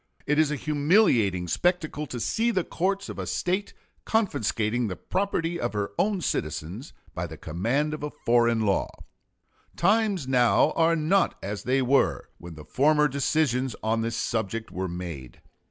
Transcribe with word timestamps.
It 0.25 0.39
is 0.39 0.49
a 0.49 0.55
humiliating 0.55 1.47
spectacle 1.47 2.07
to 2.07 2.19
see 2.19 2.49
the 2.49 2.63
courts 2.63 3.07
of 3.07 3.19
a 3.19 3.27
State 3.27 3.75
confiscating 4.03 4.87
the 4.87 4.95
property 4.95 5.59
of 5.59 5.73
her 5.73 5.91
own 5.99 6.21
citizens 6.21 6.91
by 7.13 7.27
the 7.27 7.37
command 7.37 7.93
of 7.93 8.01
a 8.01 8.09
foreign 8.09 8.61
law.... 8.65 8.89
Times 9.75 10.27
now 10.27 10.71
are 10.71 10.95
not 10.95 11.37
as 11.43 11.65
they 11.65 11.83
were 11.83 12.31
when 12.39 12.55
the 12.55 12.65
former 12.65 13.07
decisions 13.07 13.75
on 13.83 14.01
this 14.01 14.15
subject 14.17 14.71
were 14.71 14.87
made. 14.87 15.39